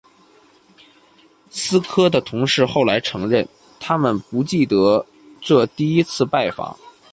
[1.87, 3.47] 科斯的同事后来承认，
[3.79, 5.05] 他们不记得
[5.39, 6.75] 这第一次拜访。